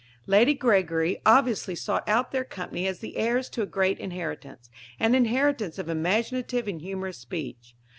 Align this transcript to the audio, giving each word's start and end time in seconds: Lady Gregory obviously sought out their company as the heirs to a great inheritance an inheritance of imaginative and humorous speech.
Lady 0.25 0.55
Gregory 0.55 1.21
obviously 1.27 1.75
sought 1.75 2.09
out 2.09 2.31
their 2.31 2.43
company 2.43 2.87
as 2.87 3.01
the 3.01 3.17
heirs 3.17 3.49
to 3.49 3.61
a 3.61 3.67
great 3.67 3.99
inheritance 3.99 4.67
an 4.99 5.13
inheritance 5.13 5.77
of 5.77 5.89
imaginative 5.89 6.67
and 6.67 6.81
humorous 6.81 7.19
speech. 7.19 7.75